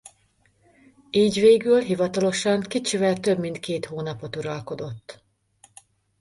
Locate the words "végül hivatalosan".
1.39-2.61